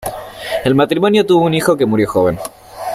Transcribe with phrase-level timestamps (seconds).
[0.63, 2.39] El matrimonio tuvo un hijo que murió joven.